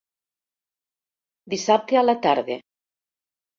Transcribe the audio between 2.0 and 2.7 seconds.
a la tarda.